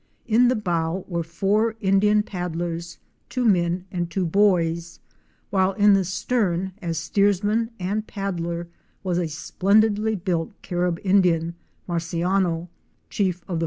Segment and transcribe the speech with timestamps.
[0.25, 2.97] In the bow were four Indian paddlers,
[3.29, 4.97] two men and two boys,
[5.51, 8.67] while in the stern as steersman and paddler
[9.03, 11.53] was a splendidly built Carib Indian,
[11.87, 12.67] Marciano,
[13.11, 13.59] chief of the Hoorie woodmen.